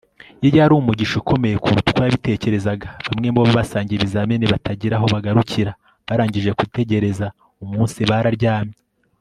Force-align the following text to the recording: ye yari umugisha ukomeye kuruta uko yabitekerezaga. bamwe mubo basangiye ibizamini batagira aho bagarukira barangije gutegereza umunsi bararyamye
ye 0.43 0.49
yari 0.59 0.73
umugisha 0.75 1.15
ukomeye 1.21 1.55
kuruta 1.63 1.89
uko 1.91 2.01
yabitekerezaga. 2.05 2.87
bamwe 3.05 3.27
mubo 3.33 3.47
basangiye 3.57 3.97
ibizamini 3.97 4.45
batagira 4.53 4.93
aho 4.97 5.05
bagarukira 5.13 5.71
barangije 6.07 6.49
gutegereza 6.59 7.25
umunsi 7.63 7.99
bararyamye 8.11 8.77